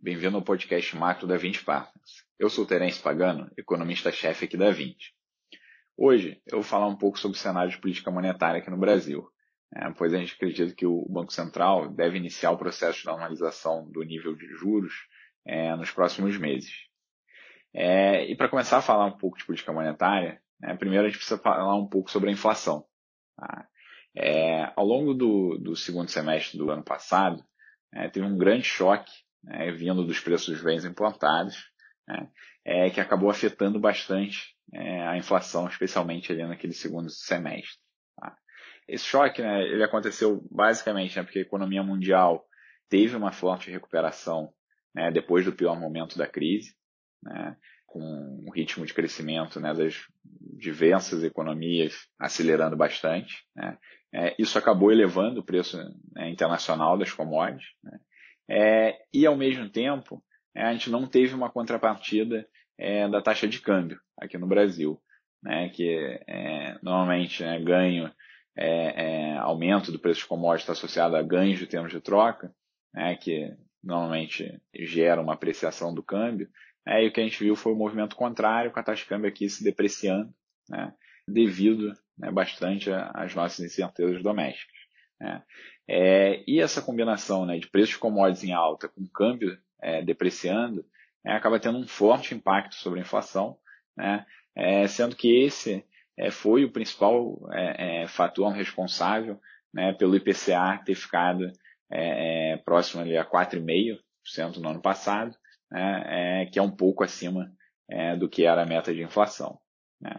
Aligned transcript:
bem-vindo 0.00 0.36
ao 0.36 0.44
podcast 0.44 0.96
Macro 0.96 1.26
da 1.26 1.36
20 1.36 1.64
Partners. 1.64 2.24
Eu 2.38 2.48
sou 2.48 2.64
Terence 2.64 3.02
Pagano, 3.02 3.50
economista-chefe 3.56 4.44
aqui 4.44 4.56
da 4.56 4.70
20. 4.70 5.12
Hoje 5.96 6.40
eu 6.46 6.58
vou 6.58 6.62
falar 6.62 6.86
um 6.86 6.94
pouco 6.94 7.18
sobre 7.18 7.36
o 7.36 7.40
cenário 7.40 7.68
de 7.68 7.78
política 7.78 8.12
monetária 8.12 8.60
aqui 8.60 8.70
no 8.70 8.78
Brasil, 8.78 9.28
é, 9.74 9.90
pois 9.98 10.14
a 10.14 10.18
gente 10.18 10.34
acredita 10.34 10.72
que 10.72 10.86
o 10.86 11.04
Banco 11.10 11.32
Central 11.32 11.88
deve 11.92 12.16
iniciar 12.16 12.52
o 12.52 12.56
processo 12.56 13.00
de 13.00 13.06
normalização 13.06 13.90
do 13.90 14.04
nível 14.04 14.36
de 14.36 14.46
juros 14.54 14.94
é, 15.44 15.74
nos 15.74 15.90
próximos 15.90 16.38
meses. 16.38 16.72
É, 17.74 18.30
e 18.30 18.36
para 18.36 18.48
começar 18.48 18.78
a 18.78 18.82
falar 18.82 19.06
um 19.06 19.18
pouco 19.18 19.36
de 19.36 19.44
política 19.44 19.72
monetária, 19.72 20.40
né, 20.60 20.76
primeiro 20.76 21.06
a 21.06 21.08
gente 21.08 21.18
precisa 21.18 21.40
falar 21.40 21.74
um 21.74 21.88
pouco 21.88 22.08
sobre 22.08 22.30
a 22.30 22.32
inflação. 22.32 22.86
Tá? 23.36 23.66
É, 24.16 24.72
ao 24.76 24.86
longo 24.86 25.12
do, 25.12 25.58
do, 25.58 25.74
segundo 25.74 26.08
semestre 26.08 26.56
do 26.56 26.70
ano 26.70 26.84
passado, 26.84 27.44
é, 27.92 28.08
teve 28.08 28.24
um 28.24 28.38
grande 28.38 28.62
choque 28.62 29.23
né, 29.44 29.70
vindo 29.72 30.04
dos 30.04 30.20
preços 30.20 30.54
dos 30.54 30.62
bens 30.62 30.84
implantados, 30.84 31.56
né, 32.06 32.28
é, 32.64 32.90
que 32.90 33.00
acabou 33.00 33.30
afetando 33.30 33.78
bastante 33.78 34.54
é, 34.72 35.06
a 35.06 35.16
inflação, 35.16 35.66
especialmente 35.68 36.32
ali 36.32 36.44
naquele 36.44 36.72
segundo 36.72 37.10
semestre. 37.10 37.78
Tá? 38.16 38.36
Esse 38.88 39.04
choque 39.04 39.42
né, 39.42 39.62
ele 39.62 39.84
aconteceu 39.84 40.46
basicamente 40.50 41.16
né, 41.16 41.22
porque 41.22 41.38
a 41.38 41.42
economia 41.42 41.82
mundial 41.82 42.44
teve 42.88 43.16
uma 43.16 43.32
forte 43.32 43.70
recuperação 43.70 44.52
né, 44.94 45.10
depois 45.10 45.44
do 45.44 45.52
pior 45.52 45.78
momento 45.78 46.16
da 46.16 46.26
crise, 46.26 46.74
né, 47.22 47.56
com 47.86 48.00
um 48.00 48.50
ritmo 48.50 48.84
de 48.84 48.92
crescimento 48.92 49.60
né, 49.60 49.72
das 49.72 50.02
diversas 50.58 51.22
economias 51.22 51.94
acelerando 52.18 52.76
bastante. 52.76 53.44
Né. 53.54 53.78
É, 54.12 54.34
isso 54.38 54.58
acabou 54.58 54.90
elevando 54.90 55.40
o 55.40 55.44
preço 55.44 55.76
né, 56.12 56.30
internacional 56.30 56.98
das 56.98 57.12
commodities. 57.12 57.68
Né. 57.82 57.98
É, 58.48 58.98
e, 59.12 59.26
ao 59.26 59.36
mesmo 59.36 59.68
tempo, 59.68 60.22
é, 60.54 60.62
a 60.62 60.72
gente 60.72 60.90
não 60.90 61.06
teve 61.06 61.34
uma 61.34 61.50
contrapartida 61.50 62.46
é, 62.78 63.08
da 63.08 63.20
taxa 63.20 63.48
de 63.48 63.60
câmbio 63.60 63.98
aqui 64.18 64.38
no 64.38 64.46
Brasil, 64.46 65.00
né, 65.42 65.68
que 65.68 66.20
é, 66.26 66.78
normalmente 66.82 67.42
né, 67.42 67.60
ganho, 67.60 68.10
é, 68.56 69.36
aumento 69.38 69.90
do 69.90 69.98
preço 69.98 70.20
de 70.20 70.26
commodities 70.26 70.62
está 70.62 70.72
associado 70.72 71.16
a 71.16 71.22
ganhos 71.22 71.58
de 71.58 71.66
termos 71.66 71.92
de 71.92 72.00
troca, 72.00 72.54
né, 72.92 73.16
que 73.16 73.52
normalmente 73.82 74.60
gera 74.74 75.20
uma 75.20 75.34
apreciação 75.34 75.92
do 75.92 76.02
câmbio, 76.02 76.48
é, 76.86 77.04
e 77.04 77.08
o 77.08 77.12
que 77.12 77.20
a 77.20 77.24
gente 77.24 77.42
viu 77.42 77.56
foi 77.56 77.72
o 77.72 77.74
um 77.74 77.78
movimento 77.78 78.16
contrário, 78.16 78.70
com 78.70 78.78
a 78.78 78.82
taxa 78.82 79.02
de 79.02 79.08
câmbio 79.08 79.28
aqui 79.28 79.48
se 79.48 79.64
depreciando, 79.64 80.32
né, 80.68 80.94
devido 81.28 81.92
né, 82.18 82.30
bastante 82.30 82.90
às 82.92 83.34
nossas 83.34 83.64
incertezas 83.64 84.22
domésticas. 84.22 84.76
Né. 85.20 85.42
É, 85.88 86.42
e 86.46 86.60
essa 86.60 86.80
combinação 86.80 87.44
né, 87.44 87.58
de 87.58 87.68
preços 87.68 87.90
de 87.90 87.98
commodities 87.98 88.44
em 88.44 88.52
alta 88.52 88.88
com 88.88 89.06
câmbio 89.06 89.58
é, 89.80 90.02
depreciando 90.02 90.84
é, 91.24 91.32
acaba 91.32 91.60
tendo 91.60 91.78
um 91.78 91.86
forte 91.86 92.34
impacto 92.34 92.74
sobre 92.74 93.00
a 93.00 93.02
inflação, 93.02 93.58
né, 93.96 94.24
é, 94.56 94.86
sendo 94.86 95.14
que 95.14 95.44
esse 95.44 95.84
é, 96.16 96.30
foi 96.30 96.64
o 96.64 96.72
principal 96.72 97.38
é, 97.52 98.06
fator 98.08 98.50
responsável 98.52 99.38
né, 99.72 99.92
pelo 99.92 100.16
IPCA 100.16 100.80
ter 100.84 100.94
ficado 100.94 101.50
próximo 102.64 103.02
ali 103.02 103.16
a 103.16 103.24
4,5% 103.24 104.56
no 104.56 104.70
ano 104.70 104.82
passado, 104.82 105.36
né, 105.70 106.42
é, 106.42 106.46
que 106.46 106.58
é 106.58 106.62
um 106.62 106.70
pouco 106.70 107.04
acima 107.04 107.52
é, 107.88 108.16
do 108.16 108.28
que 108.28 108.44
era 108.44 108.62
a 108.62 108.66
meta 108.66 108.94
de 108.94 109.02
inflação. 109.02 109.58
Né. 110.00 110.14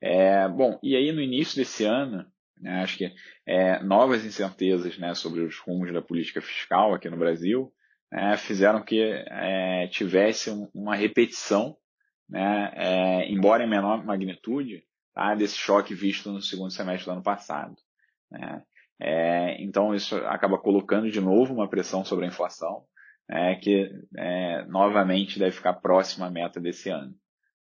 É, 0.00 0.48
bom, 0.48 0.78
e 0.82 0.96
aí 0.96 1.12
no 1.12 1.20
início 1.20 1.56
desse 1.56 1.84
ano, 1.84 2.26
né, 2.60 2.82
acho 2.82 2.98
que 2.98 3.12
é, 3.46 3.82
novas 3.82 4.24
incertezas 4.24 4.98
né, 4.98 5.14
sobre 5.14 5.40
os 5.40 5.58
rumos 5.58 5.92
da 5.92 6.02
política 6.02 6.40
fiscal 6.40 6.94
aqui 6.94 7.08
no 7.08 7.16
Brasil 7.16 7.72
né, 8.10 8.36
fizeram 8.36 8.82
que 8.82 9.00
é, 9.00 9.88
tivesse 9.88 10.50
uma 10.74 10.94
repetição, 10.94 11.76
né, 12.28 12.72
é, 12.74 13.30
embora 13.30 13.64
em 13.64 13.70
menor 13.70 14.04
magnitude, 14.04 14.84
tá, 15.14 15.34
desse 15.34 15.56
choque 15.56 15.94
visto 15.94 16.30
no 16.30 16.42
segundo 16.42 16.70
semestre 16.70 17.06
do 17.06 17.12
ano 17.12 17.22
passado. 17.22 17.74
Né. 18.30 18.62
É, 19.00 19.62
então 19.62 19.94
isso 19.94 20.16
acaba 20.26 20.58
colocando 20.58 21.10
de 21.10 21.20
novo 21.20 21.54
uma 21.54 21.68
pressão 21.68 22.04
sobre 22.04 22.26
a 22.26 22.28
inflação, 22.28 22.84
é, 23.28 23.54
que 23.54 23.90
é, 24.18 24.64
novamente 24.66 25.38
deve 25.38 25.52
ficar 25.52 25.74
próxima 25.74 26.26
à 26.26 26.30
meta 26.30 26.60
desse 26.60 26.90
ano. 26.90 27.14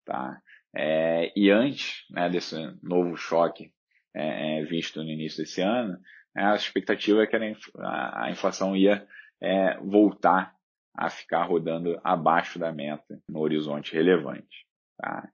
Tá? 0.05 0.41
É, 0.75 1.33
e 1.37 1.51
antes 1.51 2.05
né, 2.11 2.31
desse 2.31 2.57
novo 2.83 3.17
choque 3.17 3.73
é, 4.17 4.61
é, 4.61 4.65
visto 4.65 5.03
no 5.03 5.11
início 5.11 5.43
desse 5.43 5.61
ano, 5.61 5.99
né, 6.35 6.45
a 6.45 6.55
expectativa 6.55 7.23
é 7.23 7.27
que 7.27 7.37
a, 7.37 8.31
inflação 8.31 8.75
ia 8.75 9.07
é, 9.43 9.77
voltar 9.79 10.55
a 10.97 11.11
ficar 11.11 11.45
rodando 11.45 12.01
abaixo 12.03 12.59
da 12.59 12.73
meta 12.73 13.21
no 13.29 13.41
horizonte 13.41 13.93
relevante. 13.93 14.65
Tá? 14.99 15.29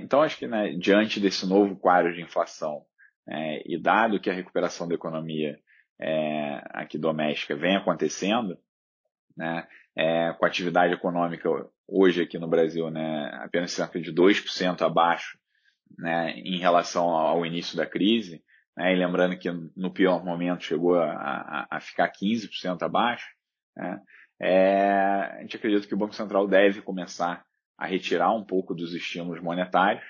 então, 0.00 0.22
acho 0.22 0.38
que 0.38 0.46
né, 0.46 0.70
diante 0.72 1.20
desse 1.20 1.46
novo 1.46 1.76
quadro 1.76 2.14
de 2.14 2.22
inflação 2.22 2.82
e 3.66 3.76
dado 3.78 4.18
que 4.18 4.30
a 4.30 4.32
recuperação 4.32 4.88
da 4.88 4.94
economia 4.94 5.58
aqui 6.70 6.96
doméstica 6.96 7.54
vem 7.54 7.76
acontecendo, 7.76 8.56
né, 9.36 9.68
é, 9.94 10.32
com 10.32 10.46
a 10.46 10.48
atividade 10.48 10.94
econômica 10.94 11.46
hoje 11.86 12.22
aqui 12.22 12.38
no 12.38 12.48
Brasil 12.48 12.90
né, 12.90 13.30
apenas 13.42 13.72
cerca 13.72 14.00
de 14.00 14.10
2% 14.10 14.80
abaixo 14.80 15.38
né, 15.98 16.32
em 16.38 16.58
relação 16.58 17.10
ao 17.10 17.44
início 17.44 17.76
da 17.76 17.86
crise, 17.86 18.42
né, 18.76 18.92
e 18.92 18.96
lembrando 18.96 19.38
que 19.38 19.50
no 19.76 19.92
pior 19.92 20.24
momento 20.24 20.64
chegou 20.64 20.98
a, 20.98 21.12
a, 21.12 21.66
a 21.70 21.80
ficar 21.80 22.10
15% 22.10 22.82
abaixo, 22.82 23.26
né, 23.76 24.00
é, 24.40 25.36
a 25.38 25.40
gente 25.42 25.56
acredita 25.56 25.86
que 25.86 25.94
o 25.94 25.98
Banco 25.98 26.14
Central 26.14 26.48
deve 26.48 26.80
começar 26.80 27.44
a 27.76 27.86
retirar 27.86 28.32
um 28.34 28.44
pouco 28.44 28.74
dos 28.74 28.94
estímulos 28.94 29.40
monetários, 29.40 30.04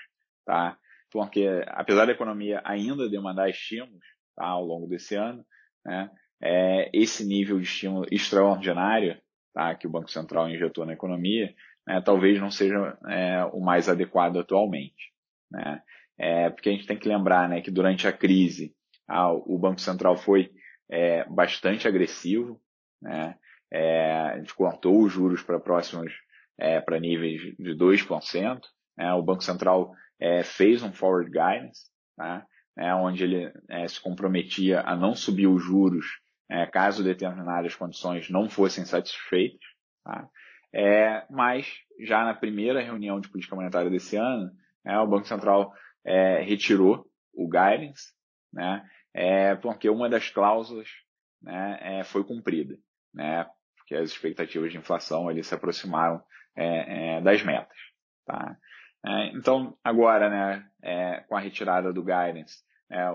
tá? 0.45 0.77
porque 1.11 1.45
apesar 1.67 2.05
da 2.05 2.13
economia 2.13 2.61
ainda 2.63 3.09
demandar 3.09 3.49
estímulos 3.49 4.03
tá, 4.35 4.45
ao 4.45 4.63
longo 4.63 4.87
desse 4.87 5.15
ano, 5.15 5.45
né, 5.85 6.09
é, 6.41 6.89
esse 6.93 7.25
nível 7.25 7.57
de 7.59 7.65
estímulo 7.65 8.05
extraordinário 8.09 9.21
tá, 9.53 9.75
que 9.75 9.85
o 9.85 9.89
Banco 9.89 10.09
Central 10.09 10.49
injetou 10.49 10.85
na 10.85 10.93
economia, 10.93 11.53
né, 11.85 12.01
talvez 12.01 12.39
não 12.39 12.49
seja 12.49 12.97
é, 13.09 13.43
o 13.51 13.59
mais 13.59 13.89
adequado 13.89 14.37
atualmente. 14.37 15.10
Né? 15.51 15.81
É, 16.17 16.49
porque 16.49 16.69
a 16.69 16.71
gente 16.71 16.87
tem 16.87 16.97
que 16.97 17.07
lembrar 17.07 17.49
né, 17.49 17.61
que 17.61 17.71
durante 17.71 18.07
a 18.07 18.13
crise 18.13 18.73
a, 19.07 19.31
o 19.31 19.57
Banco 19.57 19.81
Central 19.81 20.15
foi 20.15 20.51
é, 20.89 21.25
bastante 21.25 21.87
agressivo, 21.87 22.61
né? 23.01 23.35
É, 23.73 24.11
a 24.33 24.37
gente 24.37 24.53
cortou 24.53 25.01
os 25.01 25.13
juros 25.13 25.41
para 25.41 25.57
próximos 25.57 26.11
é, 26.59 26.81
para 26.81 26.99
níveis 26.99 27.41
de 27.57 27.73
2%. 27.73 28.61
Né? 28.97 29.13
O 29.13 29.23
Banco 29.23 29.43
Central 29.43 29.93
fez 30.43 30.83
um 30.83 30.91
forward 30.91 31.31
guidance, 31.31 31.89
tá? 32.15 32.45
onde 32.99 33.23
ele 33.23 33.51
se 33.87 33.99
comprometia 33.99 34.81
a 34.81 34.95
não 34.95 35.15
subir 35.15 35.47
os 35.47 35.63
juros 35.63 36.05
é, 36.51 36.65
caso 36.65 37.01
determinadas 37.01 37.73
condições 37.75 38.29
não 38.29 38.49
fossem 38.49 38.83
satisfeitas. 38.83 39.65
Tá? 40.03 40.27
É, 40.73 41.25
mas 41.29 41.79
já 42.01 42.25
na 42.25 42.33
primeira 42.33 42.81
reunião 42.81 43.21
de 43.21 43.29
política 43.29 43.55
monetária 43.55 43.89
desse 43.89 44.17
ano, 44.17 44.51
é, 44.85 44.97
o 44.99 45.07
Banco 45.07 45.27
Central 45.27 45.71
é, 46.05 46.41
retirou 46.41 47.05
o 47.33 47.47
guidance, 47.47 48.13
né, 48.51 48.83
é, 49.13 49.55
porque 49.55 49.89
uma 49.89 50.09
das 50.09 50.29
cláusulas 50.29 50.87
né, 51.41 51.79
é, 51.81 52.03
foi 52.03 52.23
cumprida, 52.23 52.77
né, 53.13 53.45
porque 53.77 53.95
as 53.95 54.09
expectativas 54.09 54.71
de 54.71 54.77
inflação 54.77 55.27
ali 55.27 55.43
se 55.43 55.53
aproximaram 55.53 56.21
é, 56.55 57.21
das 57.21 57.43
metas. 57.43 57.77
Tá? 58.25 58.55
então, 59.33 59.75
agora, 59.83 60.29
né, 60.29 61.23
com 61.27 61.35
a 61.35 61.39
retirada 61.39 61.91
do 61.91 62.03
guidance, 62.03 62.59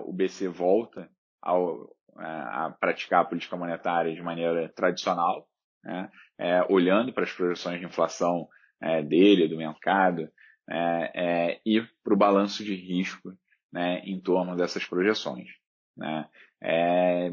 o 0.05 0.13
BC 0.13 0.49
volta 0.49 1.09
ao, 1.41 1.95
a 2.19 2.75
praticar 2.81 3.23
a 3.23 3.25
política 3.25 3.57
monetária 3.57 4.13
de 4.13 4.23
maneira 4.23 4.69
tradicional, 4.75 5.47
né, 5.85 6.11
é, 6.39 6.63
olhando 6.69 7.13
para 7.13 7.25
as 7.25 7.33
projeções 7.33 7.79
de 7.79 7.87
inflação 7.87 8.49
é, 8.81 9.03
dele, 9.03 9.49
do 9.49 9.57
mercado, 9.57 10.29
é, 10.69 11.13
é 11.15 11.61
e 11.65 11.81
para 12.03 12.15
o 12.15 12.17
balanço 12.17 12.65
de 12.65 12.75
risco 12.75 13.37
né, 13.73 14.01
em 14.05 14.21
torno 14.21 14.57
dessas 14.57 14.85
projeções. 14.85 15.49
Né. 15.97 16.29
É, 16.63 17.33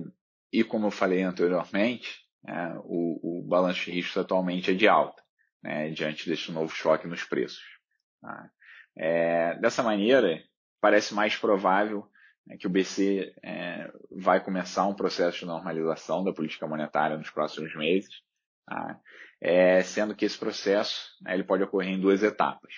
e 0.51 0.63
como 0.63 0.87
eu 0.87 0.91
falei 0.91 1.23
anteriormente, 1.23 2.21
é, 2.47 2.73
o, 2.83 3.39
o, 3.39 3.47
balanço 3.47 3.85
de 3.85 3.91
risco 3.91 4.19
atualmente 4.19 4.71
é 4.71 4.73
de 4.73 4.87
alta, 4.87 5.21
né, 5.61 5.89
diante 5.89 6.29
desse 6.29 6.51
novo 6.51 6.73
choque 6.73 7.07
nos 7.07 7.23
preços. 7.23 7.63
Tá. 8.21 8.49
dessa 9.59 9.83
maneira, 9.83 10.41
parece 10.79 11.13
mais 11.13 11.35
provável 11.35 12.09
é 12.49 12.57
que 12.57 12.67
o 12.67 12.69
BC 12.69 13.33
é, 13.41 13.91
vai 14.11 14.43
começar 14.43 14.85
um 14.85 14.95
processo 14.95 15.39
de 15.39 15.45
normalização 15.45 16.23
da 16.23 16.33
política 16.33 16.67
monetária 16.67 17.17
nos 17.17 17.29
próximos 17.29 17.73
meses, 17.75 18.21
tá? 18.65 18.99
é, 19.41 19.81
sendo 19.81 20.15
que 20.15 20.25
esse 20.25 20.37
processo 20.37 21.15
né, 21.21 21.33
ele 21.33 21.43
pode 21.43 21.63
ocorrer 21.63 21.93
em 21.93 21.99
duas 21.99 22.21
etapas. 22.21 22.73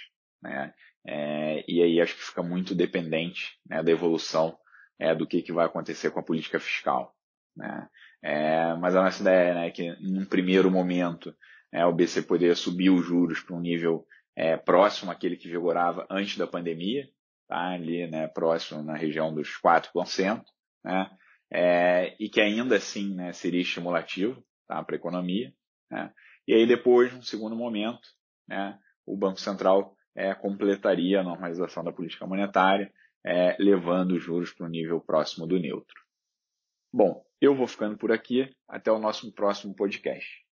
Né? 0.45 0.73
É, 1.07 1.65
e 1.67 1.81
aí 1.81 2.01
acho 2.01 2.15
que 2.15 2.23
fica 2.23 2.41
muito 2.41 2.73
dependente 2.73 3.59
né, 3.65 3.83
da 3.83 3.91
evolução 3.91 4.57
é, 4.99 5.13
do 5.13 5.27
que, 5.27 5.41
que 5.41 5.51
vai 5.51 5.65
acontecer 5.65 6.11
com 6.11 6.19
a 6.19 6.23
política 6.23 6.59
fiscal. 6.59 7.13
Né? 7.55 7.89
É, 8.23 8.75
mas 8.75 8.95
a 8.95 9.03
nossa 9.03 9.21
ideia 9.21 9.53
né, 9.53 9.67
é 9.67 9.71
que, 9.71 9.95
num 10.01 10.25
primeiro 10.25 10.71
momento, 10.71 11.35
né, 11.71 11.85
o 11.85 11.93
BC 11.93 12.23
poderia 12.23 12.55
subir 12.55 12.89
os 12.89 13.05
juros 13.05 13.39
para 13.39 13.55
um 13.55 13.61
nível 13.61 14.05
é, 14.35 14.57
próximo 14.57 15.11
àquele 15.11 15.37
que 15.37 15.49
vigorava 15.49 16.05
antes 16.09 16.37
da 16.37 16.47
pandemia, 16.47 17.07
tá, 17.47 17.73
ali 17.73 18.07
né, 18.07 18.27
próximo 18.27 18.81
na 18.83 18.95
região 18.95 19.33
dos 19.33 19.49
4%, 19.63 20.43
né, 20.83 21.09
é, 21.51 22.15
e 22.19 22.27
que 22.29 22.41
ainda 22.41 22.75
assim 22.77 23.13
né, 23.13 23.31
seria 23.31 23.61
estimulativo 23.61 24.43
tá, 24.67 24.83
para 24.83 24.95
a 24.95 24.97
economia. 24.97 25.53
Né, 25.91 26.11
e 26.47 26.53
aí 26.53 26.65
depois, 26.65 27.13
no 27.13 27.23
segundo 27.23 27.55
momento, 27.55 28.07
né, 28.47 28.77
o 29.05 29.15
Banco 29.15 29.39
Central 29.39 29.95
é, 30.15 30.33
completaria 30.33 31.19
a 31.19 31.23
normalização 31.23 31.83
da 31.83 31.91
política 31.91 32.25
monetária, 32.25 32.91
é, 33.23 33.55
levando 33.59 34.11
os 34.11 34.23
juros 34.23 34.53
para 34.53 34.65
um 34.65 34.69
nível 34.69 35.01
próximo 35.01 35.45
do 35.45 35.59
neutro. 35.59 35.95
Bom, 36.93 37.25
eu 37.41 37.53
vou 37.53 37.67
ficando 37.67 37.97
por 37.97 38.11
aqui. 38.11 38.49
Até 38.67 38.91
o 38.91 38.99
nosso 38.99 39.31
próximo 39.33 39.75
podcast. 39.75 40.45